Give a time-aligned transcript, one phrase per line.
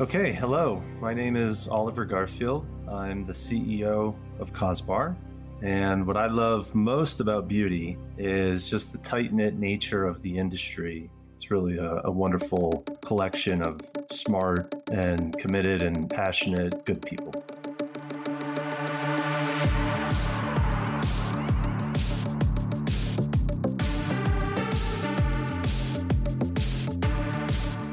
[0.00, 0.82] Okay, hello.
[1.00, 2.66] My name is Oliver Garfield.
[2.90, 5.16] I'm the CEO of Cos Bar.
[5.62, 10.36] And what I love most about beauty is just the tight knit nature of the
[10.36, 11.08] industry.
[11.36, 17.30] It's really a, a, wonderful collection of smart and committed and passionate good people.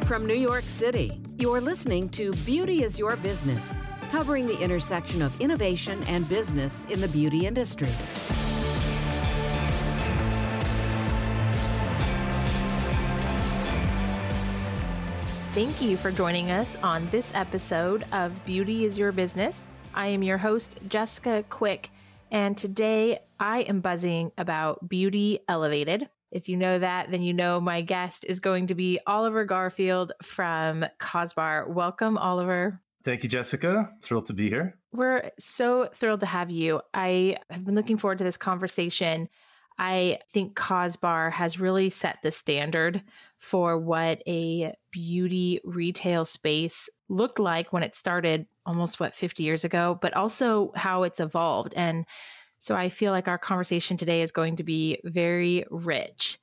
[0.07, 3.75] From New York City, you're listening to Beauty is Your Business,
[4.11, 7.87] covering the intersection of innovation and business in the beauty industry.
[15.53, 19.65] Thank you for joining us on this episode of Beauty is Your Business.
[19.95, 21.89] I am your host, Jessica Quick,
[22.29, 26.07] and today I am buzzing about Beauty Elevated.
[26.31, 30.13] If you know that, then you know my guest is going to be Oliver Garfield
[30.23, 31.69] from Cos Bar.
[31.69, 32.79] Welcome, Oliver.
[33.03, 33.89] Thank you, Jessica.
[34.01, 34.77] Thrilled to be here.
[34.93, 36.81] We're so thrilled to have you.
[36.93, 39.27] I have been looking forward to this conversation.
[39.77, 43.01] I think Cos Bar has really set the standard
[43.39, 49.63] for what a beauty retail space looked like when it started almost what 50 years
[49.63, 51.73] ago, but also how it's evolved.
[51.75, 52.05] And
[52.61, 56.39] so I feel like our conversation today is going to be very rich.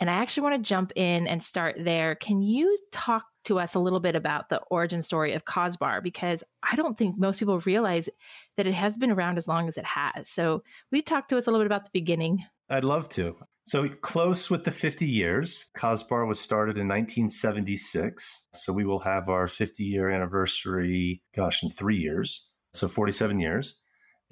[0.00, 2.16] And I actually want to jump in and start there.
[2.16, 6.00] Can you talk to us a little bit about the origin story of Cos Bar?
[6.00, 8.08] Because I don't think most people realize
[8.56, 10.28] that it has been around as long as it has.
[10.28, 12.44] So we talk to us a little bit about the beginning.
[12.68, 13.36] I'd love to.
[13.62, 15.70] So close with the 50 years.
[15.76, 18.48] Cos Bar was started in 1976.
[18.52, 22.48] So we will have our 50 year anniversary, gosh, in three years.
[22.72, 23.76] So 47 years.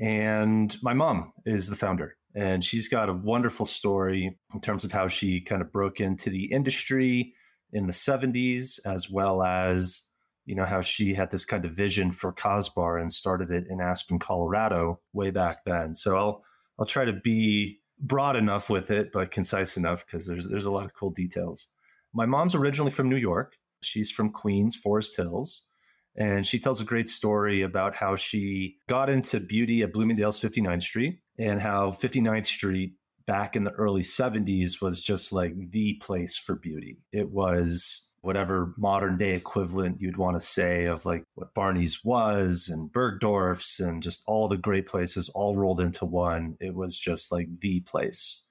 [0.00, 2.16] And my mom is the founder.
[2.34, 6.30] And she's got a wonderful story in terms of how she kind of broke into
[6.30, 7.34] the industry
[7.72, 10.02] in the 70s, as well as,
[10.46, 13.66] you know, how she had this kind of vision for Cos Bar and started it
[13.68, 15.94] in Aspen, Colorado way back then.
[15.94, 16.44] So I'll
[16.78, 20.70] I'll try to be broad enough with it, but concise enough because there's there's a
[20.70, 21.66] lot of cool details.
[22.14, 23.56] My mom's originally from New York.
[23.82, 25.66] She's from Queens, Forest Hills.
[26.16, 30.82] And she tells a great story about how she got into beauty at Bloomingdale's 59th
[30.82, 32.94] Street and how 59th Street
[33.26, 36.98] back in the early 70s was just like the place for beauty.
[37.12, 42.68] It was whatever modern day equivalent you'd want to say of like what Barney's was
[42.68, 46.56] and Bergdorf's and just all the great places all rolled into one.
[46.60, 48.42] It was just like the place.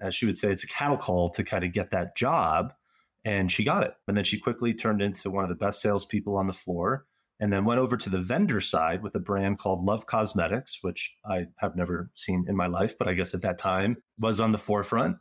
[0.00, 2.72] As she would say, it's a cattle call to kind of get that job
[3.24, 3.94] and she got it.
[4.08, 7.06] And then she quickly turned into one of the best salespeople on the floor
[7.40, 11.14] and then went over to the vendor side with a brand called Love Cosmetics, which
[11.24, 14.52] I have never seen in my life, but I guess at that time was on
[14.52, 15.16] the forefront.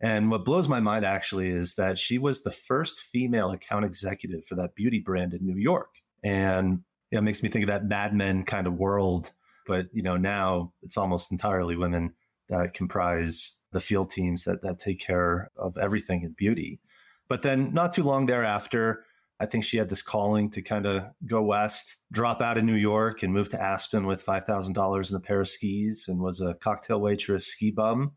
[0.00, 4.44] And what blows my mind actually is that she was the first female account executive
[4.44, 5.88] for that beauty brand in New York.
[6.22, 9.32] And it makes me think of that Mad Men kind of world.
[9.66, 12.14] But you know, now it's almost entirely women
[12.48, 16.80] that comprise the field teams that that take care of everything in beauty.
[17.28, 19.04] But then not too long thereafter,
[19.40, 22.74] I think she had this calling to kind of go west, drop out of New
[22.74, 26.54] York and move to Aspen with $5,000 and a pair of skis and was a
[26.54, 28.12] cocktail waitress, ski bum.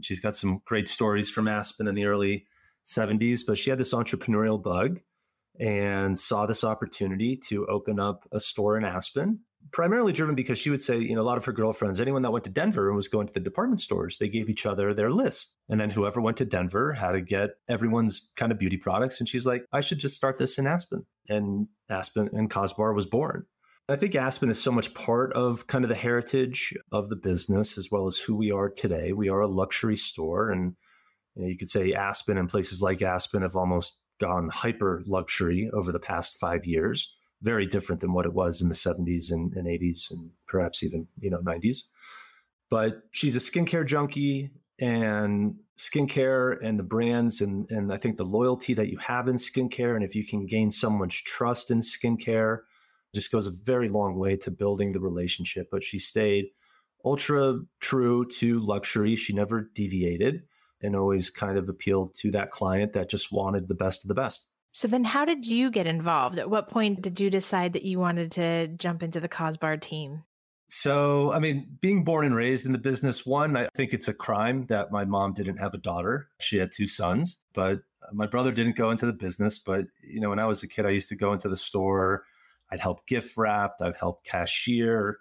[0.00, 2.46] She's got some great stories from Aspen in the early
[2.84, 5.00] 70s, but she had this entrepreneurial bug
[5.58, 9.40] and saw this opportunity to open up a store in Aspen
[9.72, 12.32] primarily driven because she would say, you know, a lot of her girlfriends, anyone that
[12.32, 15.10] went to Denver and was going to the department stores, they gave each other their
[15.10, 15.54] list.
[15.68, 19.20] And then whoever went to Denver had to get everyone's kind of beauty products.
[19.20, 21.06] And she's like, I should just start this in Aspen.
[21.28, 23.46] And Aspen and Cos Bar was born.
[23.88, 27.76] I think Aspen is so much part of kind of the heritage of the business
[27.76, 29.12] as well as who we are today.
[29.12, 30.50] We are a luxury store.
[30.50, 30.76] And
[31.34, 35.70] you, know, you could say Aspen and places like Aspen have almost gone hyper luxury
[35.72, 39.54] over the past five years very different than what it was in the 70s and,
[39.54, 41.84] and 80s and perhaps even you know 90s
[42.70, 48.24] but she's a skincare junkie and skincare and the brands and, and i think the
[48.24, 52.60] loyalty that you have in skincare and if you can gain someone's trust in skincare
[53.14, 55.68] just goes a very long way to building the relationship.
[55.70, 56.46] But she stayed
[57.04, 59.16] ultra true to luxury.
[59.16, 60.42] She never deviated
[60.82, 64.14] and always kind of appealed to that client that just wanted the best of the
[64.14, 66.38] best so then how did you get involved?
[66.38, 69.76] At what point did you decide that you wanted to jump into the Cos Bar
[69.76, 70.22] team?
[70.68, 74.14] So, I mean, being born and raised in the business, one, I think it's a
[74.14, 76.28] crime that my mom didn't have a daughter.
[76.38, 77.80] She had two sons, but
[78.12, 79.58] my brother didn't go into the business.
[79.58, 82.24] But, you know, when I was a kid, I used to go into the store.
[82.70, 85.18] I'd help gift wrap, I'd help cashier.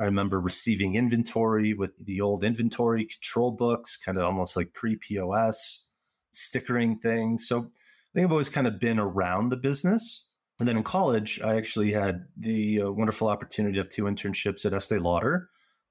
[0.00, 4.96] I remember receiving inventory with the old inventory control books, kind of almost like pre
[4.96, 5.84] POS,
[6.32, 7.46] stickering things.
[7.46, 7.70] So,
[8.18, 10.28] think I've always kind of been around the business.
[10.58, 14.72] And then in college, I actually had the uh, wonderful opportunity of two internships at
[14.72, 15.48] Estee Lauder.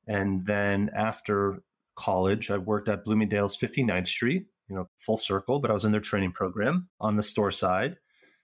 [0.07, 1.59] And then after
[1.95, 5.93] college, I worked at Bloomingdale's 59th Street, you know, full circle, but I was in
[5.93, 7.95] their training program on the store side.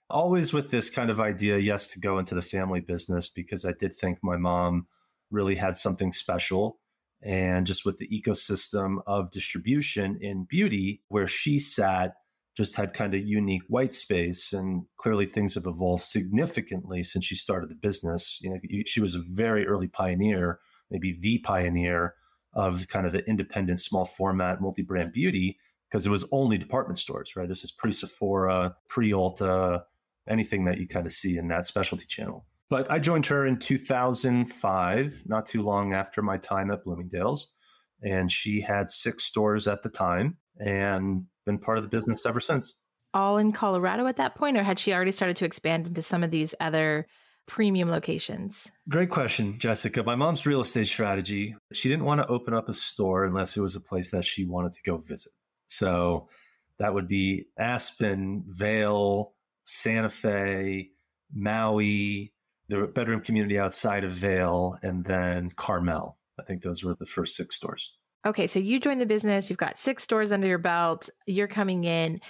[0.09, 3.73] Always with this kind of idea, yes, to go into the family business because I
[3.77, 4.87] did think my mom
[5.29, 6.79] really had something special.
[7.21, 12.13] And just with the ecosystem of distribution in beauty, where she sat,
[12.55, 17.35] just had kind of unique white space and clearly things have evolved significantly since she
[17.35, 18.39] started the business.
[18.41, 20.59] You know she was a very early pioneer
[20.91, 22.13] maybe the pioneer
[22.53, 25.57] of kind of the independent small format multi-brand beauty
[25.89, 27.49] because it was only department stores right?
[27.49, 29.81] This is pre sephora pre ulta
[30.29, 32.45] anything that you kind of see in that specialty channel.
[32.69, 37.51] But i joined her in 2005 not too long after my time at bloomingdale's
[38.03, 42.39] and she had six stores at the time and been part of the business ever
[42.39, 42.75] since.
[43.13, 46.23] All in Colorado at that point, or had she already started to expand into some
[46.23, 47.07] of these other
[47.45, 48.67] premium locations?
[48.89, 50.01] Great question, Jessica.
[50.03, 53.61] My mom's real estate strategy, she didn't want to open up a store unless it
[53.61, 55.31] was a place that she wanted to go visit.
[55.67, 56.29] So
[56.79, 60.89] that would be Aspen, Vail, Santa Fe,
[61.33, 62.33] Maui,
[62.69, 66.17] the bedroom community outside of Vail, and then Carmel.
[66.39, 67.95] I think those were the first six stores.
[68.25, 71.83] Okay, so you joined the business, you've got six stores under your belt, you're coming
[71.83, 72.21] in.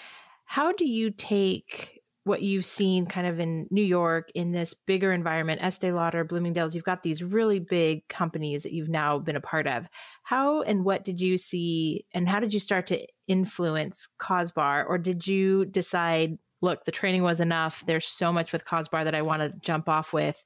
[0.45, 5.11] How do you take what you've seen kind of in New York in this bigger
[5.11, 9.41] environment, Estee Lauder, Bloomingdale's, you've got these really big companies that you've now been a
[9.41, 9.87] part of.
[10.23, 14.85] How and what did you see and how did you start to influence Cos Bar
[14.85, 19.03] or did you decide, look, the training was enough, there's so much with Cos Bar
[19.03, 20.43] that I want to jump off with.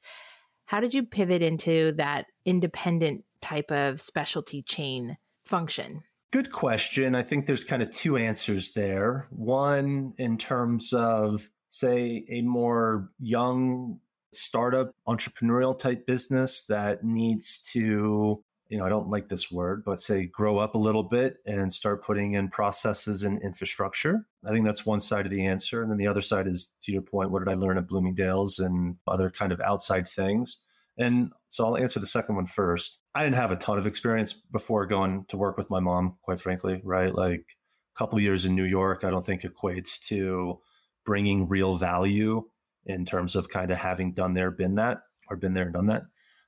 [0.66, 5.16] How did you pivot into that independent type of specialty chain
[5.48, 6.04] function?
[6.32, 7.16] Good question.
[7.16, 9.28] I think there's kind of two answers there.
[9.32, 14.00] One, in terms of, say, a more young
[14.34, 20.02] startup entrepreneurial type business that needs to, you know, I don't like this word, but
[20.02, 24.26] say grow up a little bit and start putting in processes and infrastructure.
[24.46, 25.82] I think that's one side of the answer.
[25.82, 28.60] And then the other side is to your point, what did I learn at Bloomingdale's
[28.60, 30.58] and other kind of outside things?
[30.98, 33.00] And so I'll answer the second one first.
[33.18, 36.40] I didn't have a ton of experience before going to work with my mom, quite
[36.40, 37.16] frankly, right?
[37.16, 37.58] Like
[37.96, 40.60] a couple years in New York, I don't think equates to
[41.04, 42.44] bringing real value
[42.86, 45.00] in terms of kind of having done there, been that,
[45.32, 46.04] or been there and done that.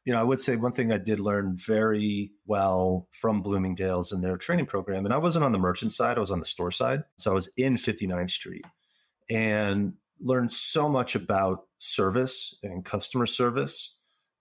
[0.06, 4.24] You know, I would say one thing I did learn very well from Bloomingdale's and
[4.24, 6.70] their training program, and I wasn't on the merchant side, I was on the store
[6.70, 7.02] side.
[7.18, 8.66] So I was in 59th Street
[9.28, 13.96] and learned so much about service and customer service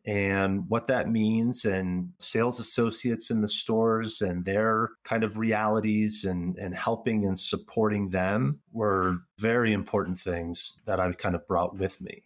[0.06, 6.24] and what that means and sales associates in the stores and their kind of realities
[6.24, 11.76] and, and helping and supporting them were very important things that I kind of brought
[11.78, 12.24] with me.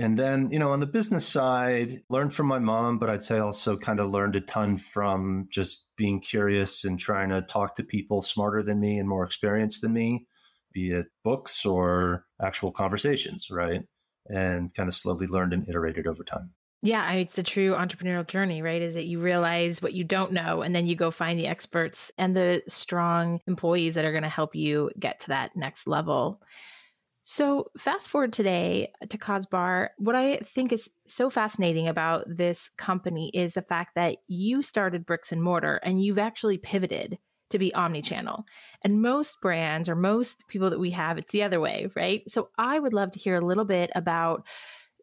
[0.00, 3.38] And then, you know, on the business side, learned from my mom, but I'd say
[3.38, 7.84] also kind of learned a ton from just being curious and trying to talk to
[7.84, 10.26] people smarter than me and more experienced than me,
[10.72, 13.82] be it books or actual conversations, right?
[14.26, 16.54] And kind of slowly learned and iterated over time.
[16.82, 18.80] Yeah, it's the true entrepreneurial journey, right?
[18.80, 22.10] Is that you realize what you don't know and then you go find the experts
[22.16, 26.40] and the strong employees that are going to help you get to that next level.
[27.22, 32.70] So, fast forward today to Cos Bar, what I think is so fascinating about this
[32.78, 37.18] company is the fact that you started bricks and mortar and you've actually pivoted
[37.50, 38.44] to be omni-channel.
[38.84, 42.22] And most brands or most people that we have, it's the other way, right?
[42.28, 44.46] So, I would love to hear a little bit about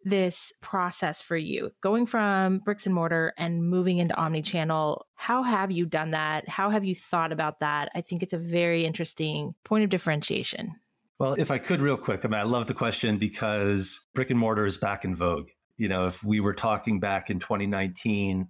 [0.09, 5.71] this process for you going from bricks and mortar and moving into omni-channel how have
[5.71, 6.47] you done that?
[6.47, 7.89] How have you thought about that?
[7.95, 10.75] I think it's a very interesting point of differentiation.
[11.19, 14.39] Well if i could real quick i mean i love the question because brick and
[14.39, 15.49] mortar is back in vogue.
[15.77, 18.47] You know if we were talking back in 2019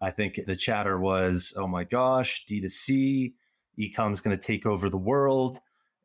[0.00, 3.34] i think the chatter was oh my gosh d2c
[3.78, 5.58] ecom is going to take over the world.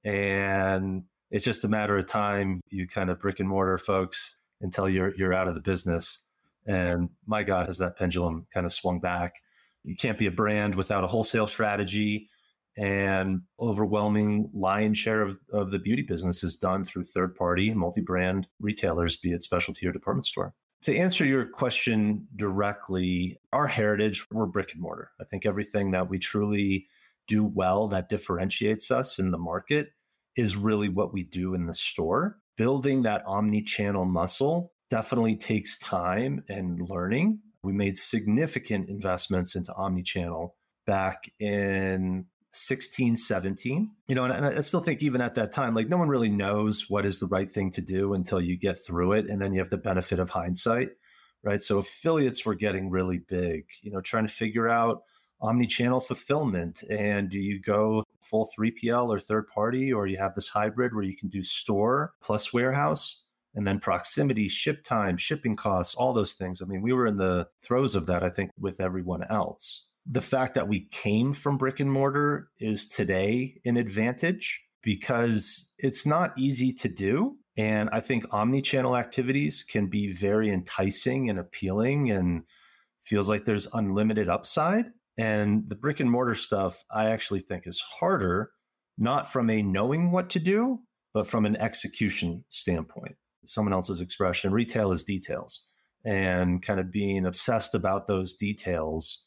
[0.04, 4.90] And it's just a matter of time you kind of brick and mortar folks until
[4.90, 6.20] you're you're out of the business.
[6.66, 9.36] And my God, has that pendulum kind of swung back?
[9.84, 12.30] You can't be a brand without a wholesale strategy.
[12.76, 18.02] And overwhelming lion share of, of the beauty business is done through third party multi
[18.02, 20.56] brand retailers, be it specialty or department store.
[20.84, 25.12] To answer your question directly, our heritage, we're brick and mortar.
[25.22, 26.88] I think everything that we truly
[27.28, 29.90] do well that differentiates us in the market
[30.36, 35.78] is really what we do in the store building that omni channel muscle definitely takes
[35.80, 37.40] time and learning.
[37.64, 40.56] We made significant investments into omni channel
[40.86, 43.92] back in 16, 17.
[44.08, 46.30] You know, and, and I still think even at that time, like no one really
[46.30, 49.30] knows what is the right thing to do until you get through it.
[49.30, 50.90] And then you have the benefit of hindsight,
[51.44, 51.62] right?
[51.62, 55.02] So affiliates were getting really big, you know, trying to figure out
[55.42, 60.48] omni-channel fulfillment and do you go full 3PL or third party or you have this
[60.48, 63.24] hybrid where you can do store plus warehouse
[63.56, 66.62] and then proximity, ship time, shipping costs, all those things.
[66.62, 70.22] I mean, we were in the throes of that I think with everyone else the
[70.22, 76.38] fact that we came from brick and mortar is today an advantage because it's not
[76.38, 77.38] easy to do.
[77.56, 82.44] And I think omni-channel activities can be very enticing and appealing and
[83.02, 84.88] feels like there's unlimited upside.
[85.18, 88.52] And the brick and mortar stuff, I actually think is harder,
[88.98, 90.80] not from a knowing what to do,
[91.14, 93.16] but from an execution standpoint.
[93.46, 95.68] Someone else's expression, retail is details
[96.06, 99.24] and kind of being obsessed about those details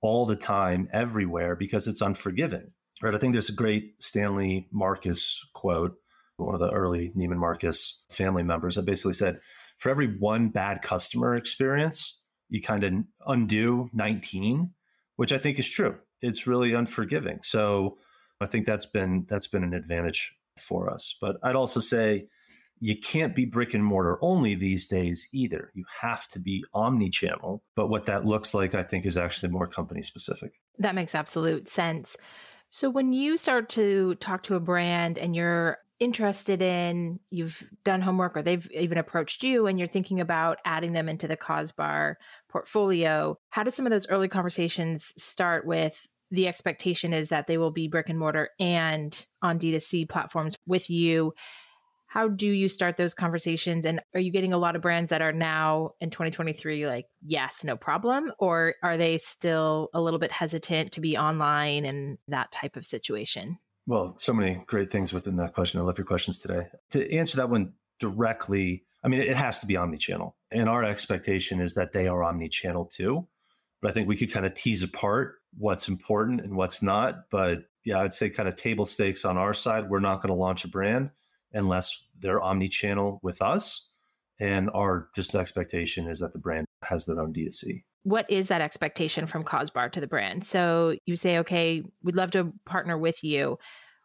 [0.00, 2.70] all the time, everywhere, because it's unforgiving.
[3.02, 3.14] Right.
[3.14, 5.94] I think there's a great Stanley Marcus quote,
[6.36, 9.40] one of the early Neiman Marcus family members that basically said,
[9.78, 12.92] for every one bad customer experience, you kind of
[13.26, 14.70] undo 19,
[15.16, 15.96] which I think is true.
[16.20, 17.40] It's really unforgiving.
[17.42, 17.98] So
[18.40, 21.16] I think that's been that's been an advantage for us.
[21.20, 22.26] But I'd also say
[22.80, 25.70] you can't be brick and mortar only these days either.
[25.74, 27.62] You have to be omni channel.
[27.76, 30.52] But what that looks like, I think, is actually more company specific.
[30.78, 32.16] That makes absolute sense.
[32.70, 38.00] So when you start to talk to a brand and you're interested in, you've done
[38.00, 41.72] homework or they've even approached you and you're thinking about adding them into the Cos
[41.72, 47.46] Bar portfolio, how do some of those early conversations start with the expectation is that
[47.46, 51.32] they will be brick and mortar and on D2C platforms with you?
[52.14, 55.20] how do you start those conversations and are you getting a lot of brands that
[55.20, 60.30] are now in 2023 like yes no problem or are they still a little bit
[60.30, 65.36] hesitant to be online and that type of situation well so many great things within
[65.36, 65.80] that question.
[65.80, 66.68] I love your questions today.
[66.90, 70.36] To answer that one directly i mean it has to be omni-channel.
[70.50, 73.26] And our expectation is that they are omni-channel too.
[73.80, 77.30] But i think we could kind of tease apart what's important and what's not.
[77.30, 79.88] But yeah i'd say kind of table stakes on our side.
[79.88, 81.10] We're not going to launch a brand
[81.52, 83.88] unless they're omni-channel with us.
[84.40, 87.84] And our just expectation is that the brand has their own D2C.
[88.04, 90.44] What is that expectation from Cos Bar to the brand?
[90.44, 93.58] So you say, okay, we'd love to partner with you.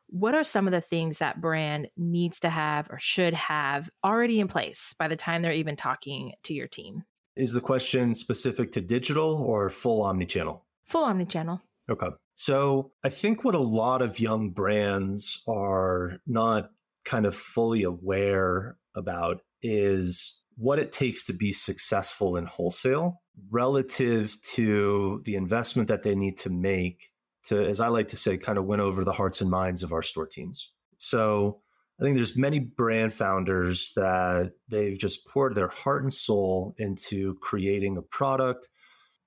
[0.08, 4.40] What are some of the things that brand needs to have or should have already
[4.40, 7.04] in place by the time they're even talking to your team?
[7.36, 10.66] Is the question specific to digital or full omni-channel?
[10.88, 11.62] Full omni-channel.
[11.90, 12.08] Okay.
[12.34, 16.70] So I think what a lot of young brands are not
[17.06, 24.38] kind of fully aware about is what it takes to be successful in wholesale relative
[24.42, 27.10] to the investment that they need to make
[27.44, 29.94] to, as I like to say, kind of win over the hearts and minds of
[29.94, 30.72] our store teams.
[30.98, 31.62] So
[32.00, 37.36] I think there's many brand founders that they've just poured their heart and soul into
[37.36, 38.70] creating a product,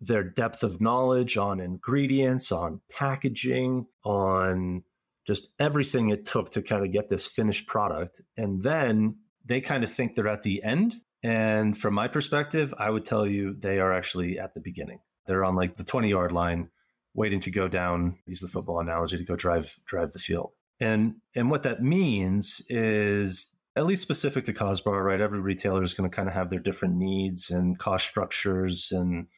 [0.01, 4.85] their depth of knowledge on ingredients, on packaging, on
[5.27, 8.21] just everything it took to kind of get this finished product.
[8.37, 10.97] And then they kind of think they're at the end.
[11.23, 15.01] And from my perspective, I would tell you they are actually at the beginning.
[15.27, 16.71] They're on like the 20 yard line,
[17.15, 20.53] waiting to go down, use the football analogy to go drive drive the field.
[20.81, 25.21] And and what that means is at least specific to Cos Bar, right?
[25.21, 29.29] Every retailer is going to kind of have their different needs and cost structures and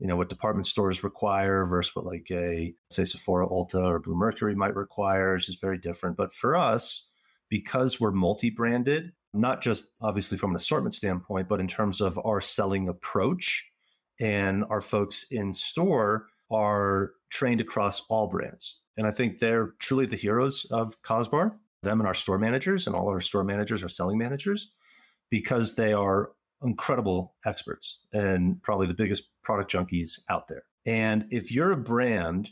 [0.00, 4.56] you know what department stores require versus what like a say Sephora Ulta or Bluemercury
[4.56, 6.16] might require is just very different.
[6.16, 7.08] But for us,
[7.48, 12.40] because we're multi-branded, not just obviously from an assortment standpoint, but in terms of our
[12.40, 13.70] selling approach
[14.20, 18.80] and our folks in store are trained across all brands.
[18.96, 22.86] And I think they're truly the heroes of Cos Bar, them and our store managers,
[22.86, 24.70] and all our store managers are selling managers
[25.30, 26.30] because they are
[26.62, 30.62] incredible experts and probably the biggest product junkies out there.
[30.86, 32.50] And if you're a brand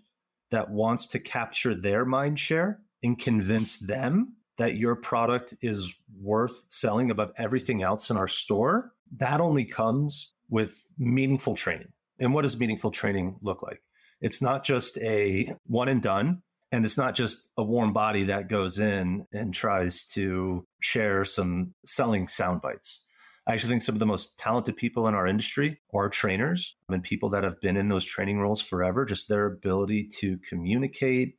[0.50, 6.64] that wants to capture their mind share and convince them that your product is worth
[6.68, 11.88] selling above everything else in our store, that only comes with meaningful training.
[12.20, 13.82] And what does meaningful training look like?
[14.20, 16.42] It's not just a one and done.
[16.70, 21.74] And it's not just a warm body that goes in and tries to share some
[21.84, 23.02] selling sound bites.
[23.46, 27.02] I actually think some of the most talented people in our industry are trainers and
[27.02, 31.36] people that have been in those training roles forever, just their ability to communicate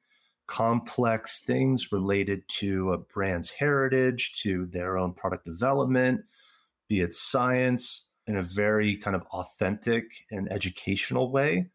[0.53, 6.23] complex things related to a brand's heritage, to their own product development,
[6.87, 11.71] be it science in a very kind of authentic and educational way,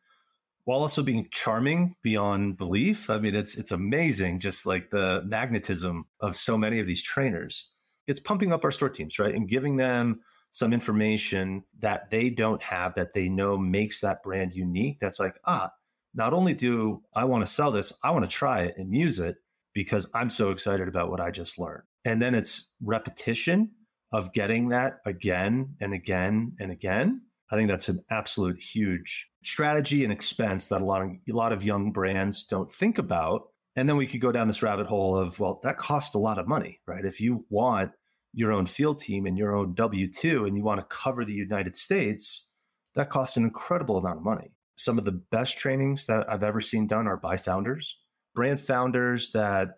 [0.63, 3.11] while also being charming beyond belief.
[3.11, 7.71] I mean, it's it's amazing just like the magnetism of so many of these trainers.
[8.07, 9.35] It's pumping up our store teams, right?
[9.35, 10.21] And giving them
[10.51, 15.01] some information that they don't have that they know makes that brand unique.
[15.01, 15.73] That's like, ah,
[16.15, 19.19] not only do I want to sell this, I want to try it and use
[19.19, 19.37] it
[19.75, 21.85] because I'm so excited about what I just learned.
[22.05, 23.71] And then it's repetition
[24.13, 30.05] of getting that again and again and again I think that's an absolute huge strategy
[30.05, 33.43] and expense that a lot of a lot of young brands don't think about.
[33.77, 36.39] And then we could go down this rabbit hole of, well, that costs a lot
[36.39, 37.05] of money, right?
[37.05, 37.93] If you want
[38.35, 41.33] your own field team and your own W 2 and you want to cover the
[41.33, 42.47] United States,
[42.95, 44.51] that costs an incredible amount of money.
[44.79, 47.99] Some of the best trainings that I've ever seen done are by founders,
[48.33, 49.71] brand founders that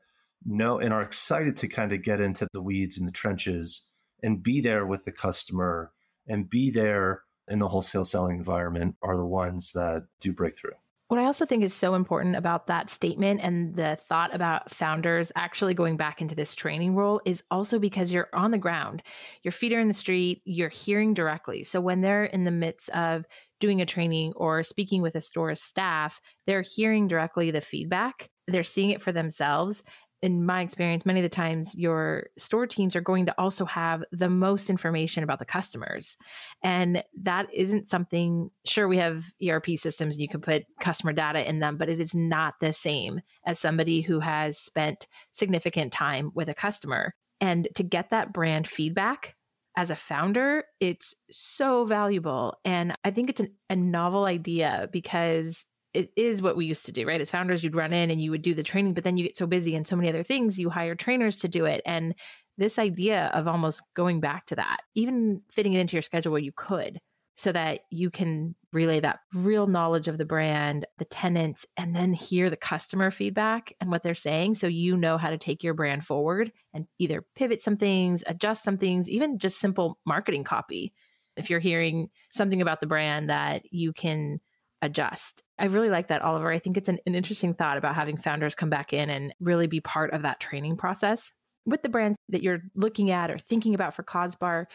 [0.45, 3.87] know and are excited to kind of get into the weeds and the trenches
[4.23, 5.91] and be there with the customer
[6.29, 10.75] and be there in the wholesale selling environment are the ones that do break through.
[11.09, 15.33] What I also think is so important about that statement and the thought about founders
[15.35, 19.03] actually going back into this training role is also because you're on the ground,
[19.43, 21.65] your feet are in the street, you're hearing directly.
[21.65, 23.25] So when they're in the midst of
[23.61, 28.65] doing a training or speaking with a store staff, they're hearing directly the feedback, they're
[28.65, 29.83] seeing it for themselves,
[30.23, 34.05] in my experience, many of the times your store teams are going to also have
[34.13, 36.19] the most information about the customers.
[36.63, 41.49] And that isn't something, sure, we have ERP systems and you can put customer data
[41.49, 46.33] in them, but it is not the same as somebody who has spent significant time
[46.35, 47.15] with a customer.
[47.41, 49.37] And to get that brand feedback
[49.77, 52.57] as a founder, it's so valuable.
[52.65, 56.93] And I think it's an, a novel idea because it is what we used to
[56.93, 57.21] do, right?
[57.21, 59.37] As founders, you'd run in and you would do the training, but then you get
[59.37, 61.83] so busy and so many other things, you hire trainers to do it.
[61.85, 62.15] And
[62.59, 66.41] this idea of almost going back to that, even fitting it into your schedule where
[66.41, 67.01] you could,
[67.41, 72.13] so that you can relay that real knowledge of the brand, the tenants, and then
[72.13, 74.57] hear the customer feedback and what they're saying.
[74.57, 78.63] So you know how to take your brand forward and either pivot some things, adjust
[78.63, 80.93] some things, even just simple marketing copy.
[81.35, 84.41] If you're hearing something about the brand that you can
[84.83, 85.43] adjust.
[85.59, 86.53] I really like that, Oliver.
[86.53, 89.67] I think it's an, an, interesting thought about having founders come back in and really
[89.67, 91.33] be part of that training process.
[91.65, 94.69] With the brands that you're looking at or thinking about for Cos Bar,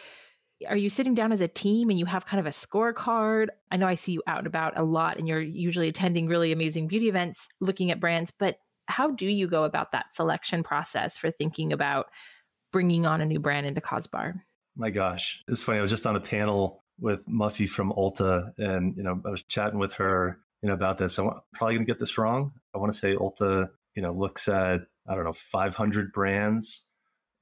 [0.68, 3.48] are you sitting down as a team and you have kind of a scorecard?
[3.70, 6.52] I know I see you out and about a lot and you're usually attending really
[6.52, 11.16] amazing beauty events looking at brands, but how do you go about that selection process
[11.16, 12.06] for thinking about
[12.72, 14.44] bringing on a new brand into Cos Bar?
[14.76, 15.78] My gosh, it's funny.
[15.78, 19.42] I was just on a panel with Muffy from Ulta, and you know, I was
[19.42, 21.18] chatting with her, you know, about this.
[21.18, 22.52] I'm probably going to get this wrong.
[22.74, 26.84] I want to say Ulta, you know, looks at I don't know 500 brands,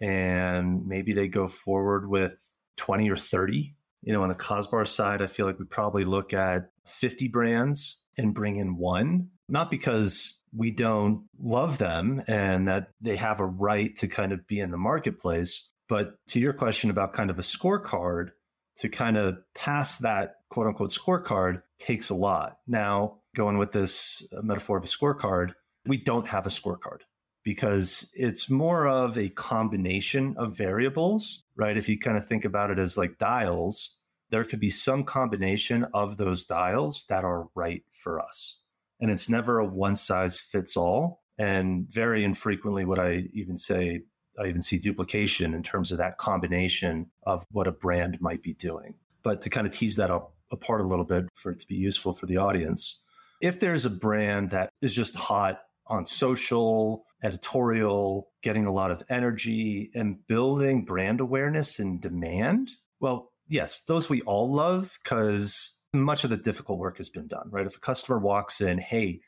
[0.00, 3.74] and maybe they go forward with 20 or 30.
[4.02, 7.28] You know, on the Cos Bar side, I feel like we probably look at 50
[7.28, 13.40] brands and bring in one, not because we don't love them and that they have
[13.40, 15.70] a right to kind of be in the marketplace.
[15.88, 18.30] But to your question about kind of a scorecard,
[18.76, 22.58] to kind of pass that quote unquote scorecard takes a lot.
[22.66, 25.52] Now, going with this metaphor of a scorecard,
[25.86, 27.00] we don't have a scorecard
[27.44, 31.76] because it's more of a combination of variables, right?
[31.76, 33.96] If you kind of think about it as like dials,
[34.30, 38.58] there could be some combination of those dials that are right for us.
[39.00, 41.22] And it's never a one size fits all.
[41.38, 44.02] And very infrequently would I even say
[44.38, 48.54] I even see duplication in terms of that combination of what a brand might be
[48.54, 48.94] doing.
[49.22, 51.76] But to kind of tease that up apart a little bit for it to be
[51.76, 53.00] useful for the audience,
[53.40, 59.02] if there's a brand that is just hot on social, editorial, getting a lot of
[59.08, 62.70] energy and building brand awareness and demand,
[63.00, 67.48] well, yes, those we all love because much of the difficult work has been done,
[67.50, 67.66] right?
[67.66, 69.20] If a customer walks in, hey,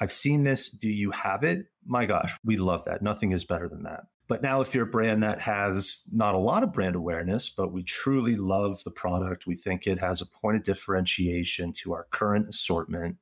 [0.00, 0.70] I've seen this.
[0.70, 1.66] Do you have it?
[1.86, 3.02] My gosh, we love that.
[3.02, 4.04] Nothing is better than that.
[4.26, 7.72] But now, if you're a brand that has not a lot of brand awareness, but
[7.72, 12.06] we truly love the product, we think it has a point of differentiation to our
[12.10, 13.18] current assortment,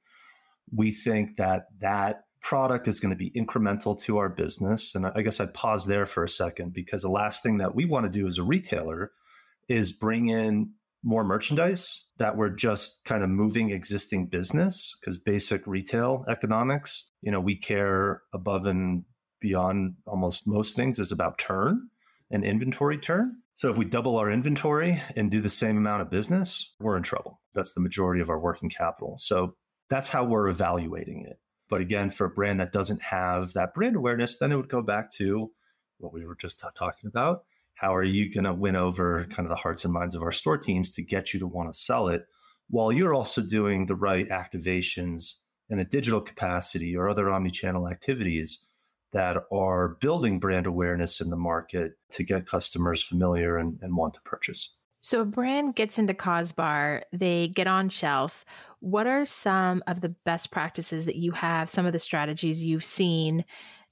[0.73, 4.95] we think that that product is going to be incremental to our business.
[4.95, 7.85] And I guess I'd pause there for a second because the last thing that we
[7.85, 9.13] want to do as a retailer
[9.69, 10.73] is bring in
[11.05, 17.33] more merchandise that we're just kind of moving existing business because basic retail economics, you
[17.33, 19.05] know, we care above and
[19.41, 21.89] beyond almost most things is about turn
[22.31, 23.37] and inventory turn.
[23.55, 27.03] So if we double our inventory and do the same amount of business, we're in
[27.03, 27.41] trouble.
[27.55, 29.17] That's the majority of our working capital.
[29.19, 29.57] So
[29.91, 31.39] that's how we're evaluating it.
[31.73, 34.83] But again, for a brand that doesn't have that brand awareness, then it would go
[34.83, 35.51] back to
[35.97, 37.45] what we were just talking about.
[37.73, 40.33] How are you going to win over kind of the hearts and minds of our
[40.33, 42.27] store teams to get you to want to sell it
[42.69, 45.37] while you're also doing the right activations
[45.71, 48.63] in a digital capacity or other omni-channel activities
[49.13, 54.13] that are building brand awareness in the market to get customers familiar and, and want
[54.13, 54.75] to purchase.
[55.03, 58.45] So a brand gets into Cos Bar, they get on shelf.
[58.79, 62.85] What are some of the best practices that you have, some of the strategies you've
[62.85, 63.45] seen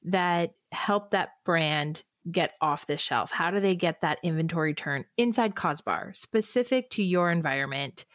[0.04, 3.32] that help that brand get off the shelf?
[3.32, 8.06] How do they get that inventory turn inside Cos Bar, specific to your environment?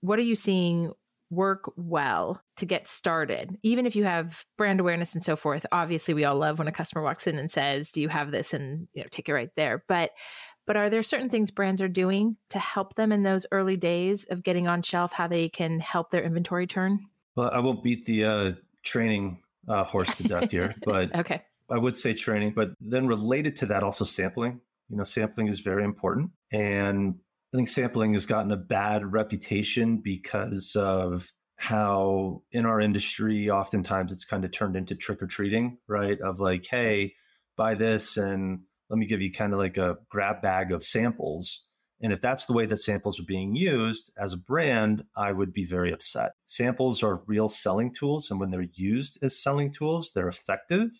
[0.00, 0.92] What are you seeing
[1.30, 3.56] work well to get started?
[3.62, 6.72] Even if you have brand awareness and so forth, obviously we all love when a
[6.72, 9.50] customer walks in and says, "Do you have this?" and you know, take it right
[9.56, 9.84] there.
[9.88, 10.10] But
[10.66, 14.24] but are there certain things brands are doing to help them in those early days
[14.24, 15.12] of getting on shelf?
[15.12, 17.06] How they can help their inventory turn?
[17.36, 21.42] Well, I won't beat the uh, training uh, horse to death here, but okay.
[21.70, 24.60] I would say training, but then related to that, also sampling.
[24.88, 26.30] You know, sampling is very important.
[26.52, 27.14] And
[27.52, 34.12] I think sampling has gotten a bad reputation because of how in our industry, oftentimes
[34.12, 36.20] it's kind of turned into trick or treating, right?
[36.20, 37.14] Of like, hey,
[37.56, 38.60] buy this and
[38.92, 41.64] let me give you kind of like a grab bag of samples.
[42.02, 45.54] And if that's the way that samples are being used as a brand, I would
[45.54, 46.32] be very upset.
[46.44, 48.30] Samples are real selling tools.
[48.30, 50.90] And when they're used as selling tools, they're effective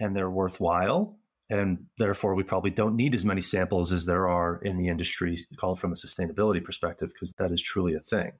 [0.00, 1.16] and they're worthwhile.
[1.48, 5.36] And therefore, we probably don't need as many samples as there are in the industry,
[5.56, 8.32] called from a sustainability perspective, because that is truly a thing.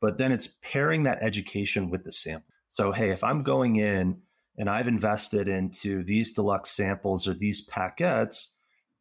[0.00, 2.46] But then it's pairing that education with the sample.
[2.68, 4.22] So, hey, if I'm going in
[4.60, 8.48] and I've invested into these deluxe samples or these packettes,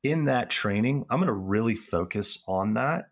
[0.03, 3.09] in that training, I'm going to really focus on that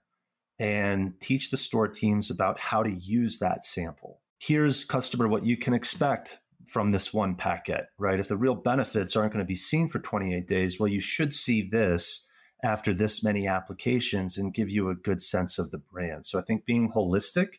[0.58, 4.22] and teach the store teams about how to use that sample.
[4.40, 8.18] Here's customer what you can expect from this one packet, right?
[8.18, 11.34] If the real benefits aren't going to be seen for 28 days, well, you should
[11.34, 12.26] see this
[12.64, 16.26] after this many applications and give you a good sense of the brand.
[16.26, 17.56] So I think being holistic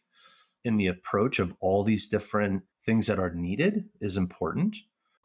[0.65, 4.75] in the approach of all these different things that are needed is important.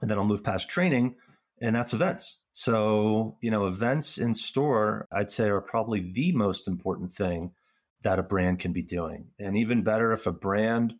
[0.01, 1.15] And then I'll move past training,
[1.61, 2.39] and that's events.
[2.51, 7.51] So, you know, events in store, I'd say, are probably the most important thing
[8.01, 9.27] that a brand can be doing.
[9.39, 10.95] And even better if a brand,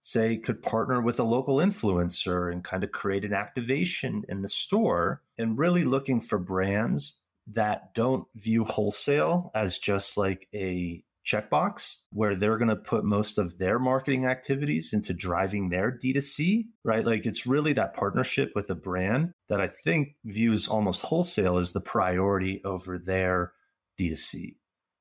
[0.00, 4.48] say, could partner with a local influencer and kind of create an activation in the
[4.48, 11.96] store and really looking for brands that don't view wholesale as just like a checkbox
[12.10, 17.04] where they're going to put most of their marketing activities into driving their D2C, right?
[17.04, 21.72] Like it's really that partnership with a brand that I think views almost wholesale as
[21.72, 23.52] the priority over their
[24.00, 24.56] D2C.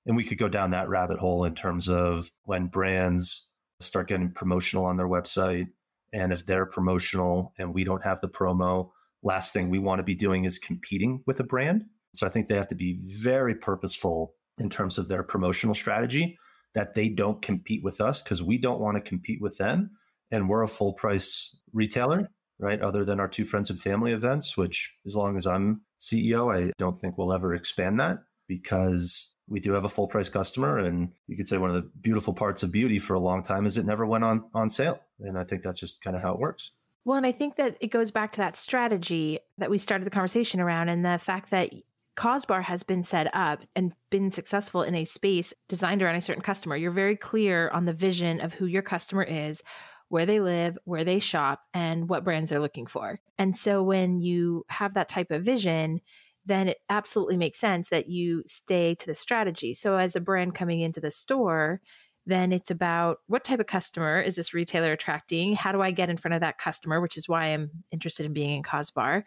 [0.05, 3.47] And we could go down that rabbit hole in terms of when brands
[3.79, 5.67] start getting promotional on their website.
[6.13, 8.89] And if they're promotional and we don't have the promo,
[9.23, 11.85] last thing we want to be doing is competing with a brand.
[12.15, 16.37] So I think they have to be very purposeful in terms of their promotional strategy
[16.73, 19.91] that they don't compete with us because we don't want to compete with them.
[20.31, 22.81] And we're a full price retailer, right?
[22.81, 26.71] Other than our two friends and family events, which as long as I'm CEO, I
[26.77, 30.79] don't think we'll ever expand that because we do have a full price customer.
[30.79, 33.65] And you could say one of the beautiful parts of beauty for a long time
[33.65, 34.99] is it never went on, on sale.
[35.19, 36.71] And I think that's just kind of how it works.
[37.05, 40.11] Well, and I think that it goes back to that strategy that we started the
[40.11, 41.71] conversation around and the fact that
[42.17, 46.21] Cos Bar has been set up and been successful in a space designed around a
[46.21, 46.75] certain customer.
[46.75, 49.61] You're very clear on the vision of who your customer is,
[50.09, 53.19] where they live, where they shop, and what brands they're looking for.
[53.37, 56.01] And so when you have that type of vision,
[56.43, 59.75] then it absolutely makes sense that you stay to the strategy.
[59.75, 61.81] So as a brand coming into the store,
[62.25, 65.55] then it's about what type of customer is this retailer attracting?
[65.55, 68.33] How do I get in front of that customer, which is why I'm interested in
[68.33, 69.23] being in Cos Bar?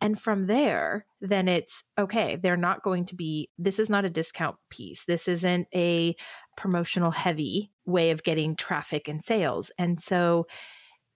[0.00, 4.10] And from there, then it's okay, they're not going to be, this is not a
[4.10, 5.04] discount piece.
[5.04, 6.14] This isn't a
[6.56, 9.70] promotional heavy way of getting traffic and sales.
[9.78, 10.46] And so,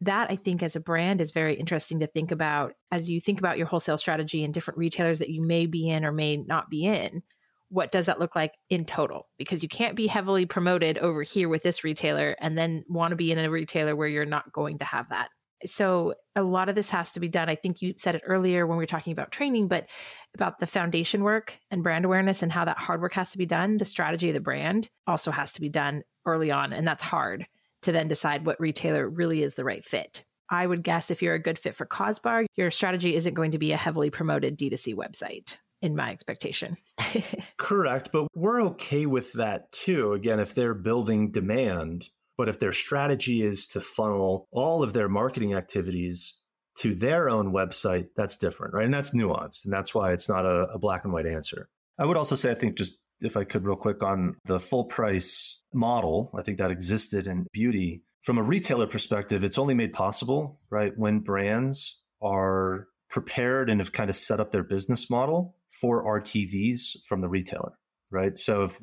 [0.03, 3.39] that I think as a brand is very interesting to think about as you think
[3.39, 6.71] about your wholesale strategy and different retailers that you may be in or may not
[6.71, 7.23] be in.
[7.69, 9.29] What does that look like in total?
[9.39, 13.17] Because you can't be heavily promoted over here with this retailer and then want to
[13.17, 15.29] be in a retailer where you're not going to have that
[15.67, 17.49] so a lot of this has to be done.
[17.49, 19.87] I think you said it earlier when we were talking about training, but
[20.35, 23.47] about the foundation work and brand awareness and how that hard work has to be
[23.47, 23.79] done.
[23.79, 26.73] The strategy of the brand also has to be done early on.
[26.73, 27.47] And that's hard
[27.83, 30.25] to then decide what retailer really is the right fit.
[30.51, 33.53] I would guess if you're a good fit for Cos Bar, your strategy isn't going
[33.53, 36.77] to be a heavily promoted D2C website in my expectation.
[37.57, 38.11] Correct.
[38.13, 40.13] But we're okay with that too.
[40.13, 42.09] Again, if they're building demand,
[42.41, 46.39] but if their strategy is to funnel all of their marketing activities
[46.79, 48.87] to their own website, that's different, right?
[48.87, 49.67] And that's nuanced.
[49.67, 51.69] And that's why it's not a, a black and white answer.
[51.99, 54.85] I would also say, I think just if I could real quick on the full
[54.85, 58.05] price model, I think that existed in beauty.
[58.23, 63.93] from a retailer perspective, it's only made possible, right, when brands are prepared and have
[63.93, 67.75] kind of set up their business model for RTVs from the retailer,
[68.11, 68.39] right?
[68.39, 68.81] So if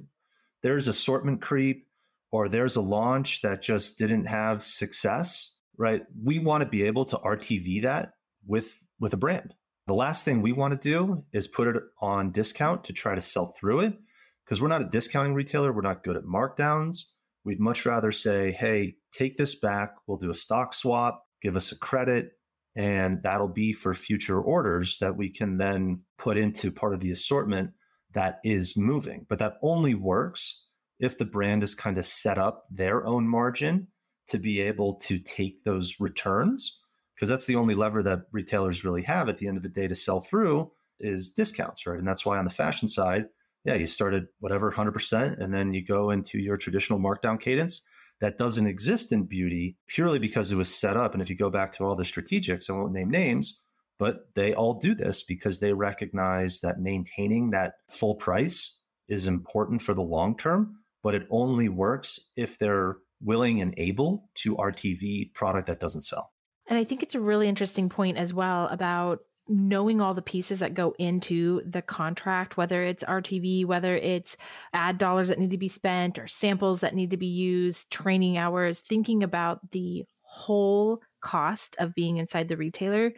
[0.62, 1.87] there's assortment creep
[2.32, 6.04] or there's a launch that just didn't have success, right?
[6.24, 8.14] We want to be able to RTV that
[8.46, 9.54] with with a brand.
[9.88, 13.22] The last thing we want to do is put it on discount to try to
[13.22, 13.98] sell through it
[14.44, 17.06] because we're not a discounting retailer, we're not good at markdowns.
[17.46, 21.72] We'd much rather say, "Hey, take this back, we'll do a stock swap, give us
[21.72, 22.32] a credit,
[22.76, 27.12] and that'll be for future orders that we can then put into part of the
[27.12, 27.72] assortment
[28.12, 30.67] that is moving." But that only works
[31.00, 33.88] if the brand is kind of set up their own margin
[34.28, 36.80] to be able to take those returns
[37.16, 39.88] because that's the only lever that retailers really have at the end of the day
[39.88, 41.98] to sell through is discounts right?
[41.98, 43.26] And that's why on the fashion side
[43.64, 47.82] yeah you started whatever 100% and then you go into your traditional markdown cadence.
[48.20, 51.52] That doesn't exist in beauty purely because it was set up and if you go
[51.52, 53.62] back to all the strategics i won't name names
[54.00, 59.82] but they all do this because they recognize that maintaining that full price is important
[59.82, 65.34] for the long term but it only works if they're willing and able to RTV
[65.34, 66.32] product that doesn't sell.
[66.68, 70.60] And I think it's a really interesting point as well about knowing all the pieces
[70.60, 74.36] that go into the contract, whether it's RTV, whether it's
[74.74, 78.38] ad dollars that need to be spent or samples that need to be used, training
[78.38, 83.14] hours, thinking about the whole cost of being inside the retailer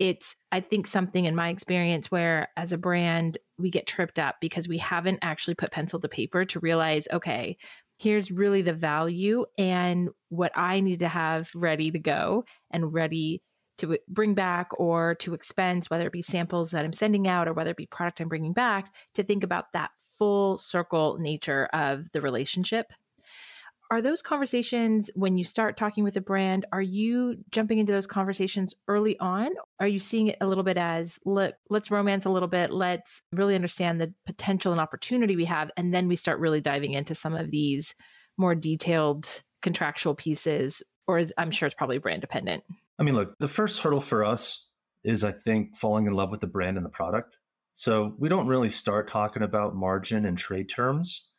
[0.00, 4.36] it's i think something in my experience where as a brand we get tripped up
[4.40, 7.56] because we haven't actually put pencil to paper to realize okay
[7.98, 13.42] here's really the value and what i need to have ready to go and ready
[13.76, 17.52] to bring back or to expense whether it be samples that i'm sending out or
[17.52, 22.10] whether it be product i'm bringing back to think about that full circle nature of
[22.12, 22.92] the relationship
[23.90, 28.06] are those conversations when you start talking with a brand are you jumping into those
[28.06, 29.50] conversations early on?
[29.80, 32.72] Are you seeing it a little bit as look let's romance a little bit.
[32.72, 36.92] Let's really understand the potential and opportunity we have and then we start really diving
[36.92, 37.94] into some of these
[38.38, 42.62] more detailed contractual pieces or is i'm sure it's probably brand dependent?
[42.98, 44.66] I mean look the first hurdle for us
[45.02, 47.36] is i think falling in love with the brand and the product.
[47.72, 51.29] So we don't really start talking about margin and trade terms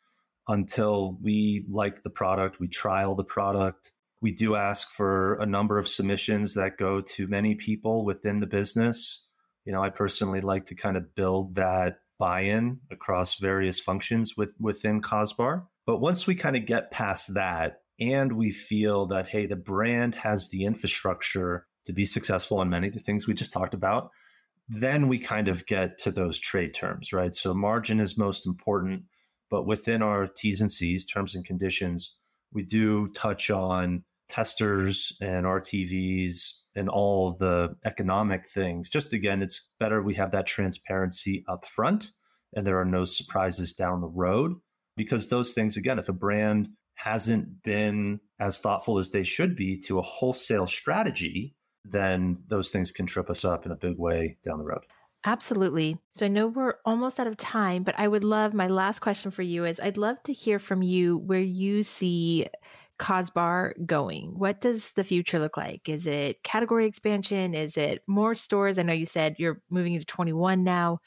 [0.48, 3.92] until we like the product, we trial the product.
[4.20, 8.46] We do ask for a number of submissions that go to many people within the
[8.46, 9.26] business.
[9.64, 14.54] You know, I personally like to kind of build that buy-in across various functions with
[14.60, 15.66] within Cos Bar.
[15.86, 20.14] But once we kind of get past that and we feel that hey, the brand
[20.16, 24.10] has the infrastructure to be successful on many of the things we just talked about,
[24.68, 27.34] then we kind of get to those trade terms, right?
[27.34, 29.02] So margin is most important
[29.52, 32.16] but within our T's and C's, terms and conditions,
[32.54, 38.88] we do touch on testers and RTVs and all the economic things.
[38.88, 42.12] Just again, it's better we have that transparency up front
[42.56, 44.54] and there are no surprises down the road
[44.96, 49.78] because those things, again, if a brand hasn't been as thoughtful as they should be
[49.80, 54.38] to a wholesale strategy, then those things can trip us up in a big way
[54.42, 54.84] down the road.
[55.24, 55.98] Absolutely.
[56.14, 59.30] So I know we're almost out of time, but I would love my last question
[59.30, 62.48] for you is I'd love to hear from you where you see
[62.98, 64.34] Cos Bar going.
[64.36, 65.88] What does the future look like?
[65.88, 67.54] Is it category expansion?
[67.54, 68.78] Is it more stores?
[68.78, 70.98] I know you said you're moving into 21 now.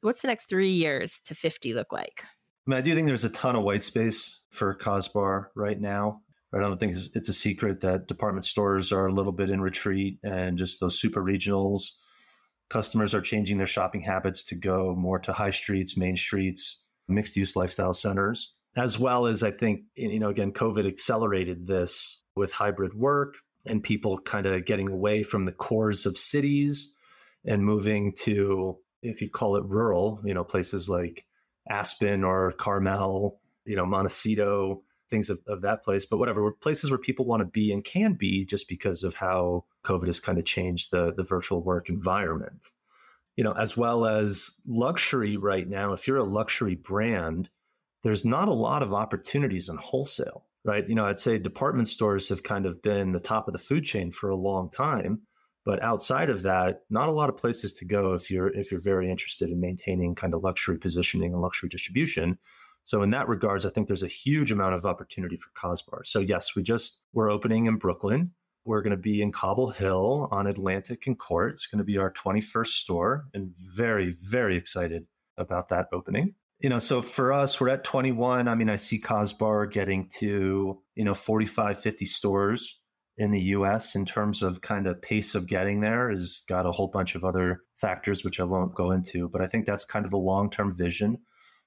[0.00, 2.24] What's the next three years to 50 look like?
[2.24, 5.80] I mean, I do think there's a ton of white space for Cos Bar right
[5.80, 6.20] now.
[6.54, 10.18] I don't think it's a secret that department stores are a little bit in retreat
[10.22, 11.92] and just those super regionals
[12.70, 17.36] customers are changing their shopping habits to go more to high streets, main streets, mixed
[17.36, 22.52] use lifestyle centers, as well as I think, you know, again, COVID accelerated this with
[22.52, 23.34] hybrid work
[23.66, 26.94] and people kind of getting away from the cores of cities
[27.44, 31.26] and moving to, if you call it rural, you know, places like
[31.68, 36.98] Aspen or Carmel, you know, Montecito, things of, of that place, but whatever, places where
[36.98, 40.44] people want to be and can be just because of how COVID has kind of
[40.44, 42.68] changed the, the virtual work environment.
[43.36, 47.48] You know, as well as luxury right now, if you're a luxury brand,
[48.02, 50.86] there's not a lot of opportunities in wholesale, right?
[50.86, 53.84] You know, I'd say department stores have kind of been the top of the food
[53.84, 55.22] chain for a long time.
[55.64, 58.80] But outside of that, not a lot of places to go if you're if you're
[58.80, 62.38] very interested in maintaining kind of luxury positioning and luxury distribution.
[62.84, 66.02] So in that regards, I think there's a huge amount of opportunity for Cos Bar.
[66.04, 68.32] So yes, we just we're opening in Brooklyn.
[68.64, 71.52] We're going to be in Cobble Hill on Atlantic and Court.
[71.52, 76.34] It's going to be our 21st store and very, very excited about that opening.
[76.60, 78.46] You know, so for us, we're at 21.
[78.46, 82.78] I mean, I see Cos Bar getting to, you know, 45, 50 stores
[83.18, 86.72] in the US in terms of kind of pace of getting there has got a
[86.72, 89.28] whole bunch of other factors, which I won't go into.
[89.28, 91.18] But I think that's kind of the long term vision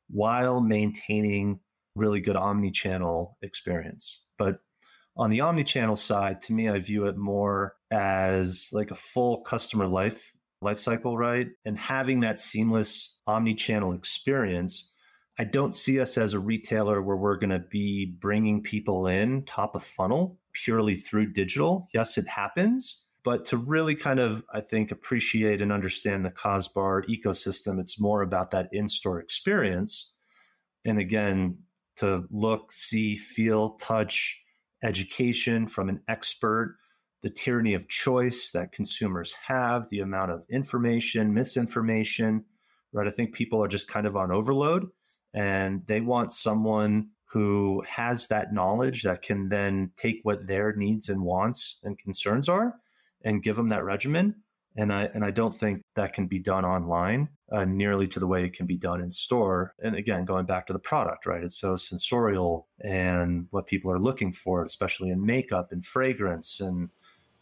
[0.07, 1.59] while maintaining
[1.95, 4.21] really good omni channel experience.
[4.37, 4.59] But
[5.17, 9.41] on the omni channel side, to me, I view it more as like a full
[9.41, 11.49] customer life life cycle, right?
[11.65, 14.89] And having that seamless omni channel experience.
[15.37, 19.43] I don't see us as a retailer where we're going to be bringing people in
[19.43, 21.87] top of funnel purely through digital.
[21.93, 26.69] Yes, it happens, but to really kind of, I think, appreciate and understand the Cos
[26.69, 30.13] Bar ecosystem, it's more about that in store experience.
[30.85, 31.57] And again,
[31.97, 34.41] to look, see, feel, touch,
[34.83, 36.77] education from an expert,
[37.21, 42.45] the tyranny of choice that consumers have, the amount of information, misinformation,
[42.93, 43.07] right?
[43.07, 44.87] I think people are just kind of on overload
[45.33, 51.09] and they want someone who has that knowledge that can then take what their needs
[51.09, 52.75] and wants and concerns are
[53.23, 54.35] and give them that regimen.
[54.77, 58.27] And I and I don't think that can be done online uh, nearly to the
[58.27, 59.73] way it can be done in store.
[59.81, 61.43] And again, going back to the product, right?
[61.43, 66.89] It's so sensorial and what people are looking for, especially in makeup and fragrance and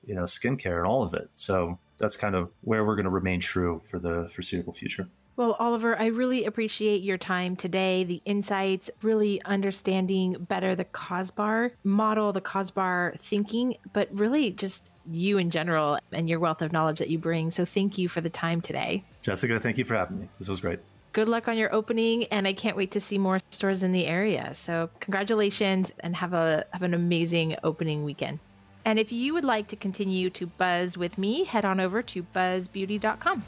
[0.04, 1.30] you know skincare and all of it.
[1.34, 5.08] So that's kind of where we're going to remain true for the foreseeable future.
[5.36, 11.32] Well, Oliver, I really appreciate your time today, the insights, really understanding better the Cos
[11.32, 16.62] Bar model, the Cos Bar thinking, but really just you in general and your wealth
[16.62, 17.52] of knowledge that you bring.
[17.52, 19.04] So thank you for the time today.
[19.22, 20.30] Jessica, thank you for having me.
[20.40, 20.80] This was great.
[21.14, 24.08] Good luck on your opening and I can't wait to see more stores in the
[24.08, 24.56] area.
[24.56, 28.40] So congratulations and have a have an amazing opening weekend.
[28.86, 32.24] And if you would like to continue to buzz with me, head on over to
[32.24, 33.44] buzzbeauty.com.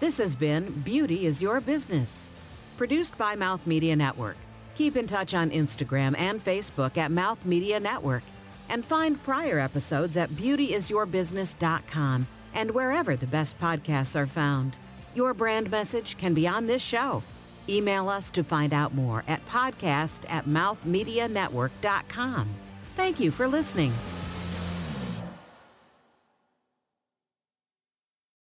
[0.00, 2.32] This has been Beauty is Your Business,
[2.76, 4.36] produced by Mouth Media Network.
[4.74, 8.22] Keep in touch on Instagram and Facebook at Mouth Media Network
[8.68, 14.78] and find prior episodes at beautyisyourbusiness.com and wherever the best podcasts are found.
[15.14, 17.22] Your brand message can be on this show.
[17.68, 22.48] Email us to find out more at podcast at mouthmedianetwork.com.
[22.96, 23.92] Thank you for listening.